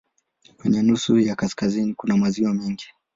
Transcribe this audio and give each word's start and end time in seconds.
Kwenye 0.57 0.81
nusu 0.81 1.19
ya 1.19 1.35
kaskazini 1.35 1.93
kuna 1.93 2.17
maziwa 2.17 2.53
mengi. 2.53 2.85